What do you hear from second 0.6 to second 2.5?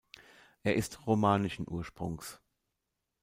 Er ist romanischen Ursprungs.